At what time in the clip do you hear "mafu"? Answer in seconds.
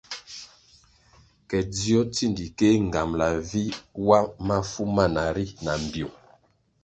4.47-4.83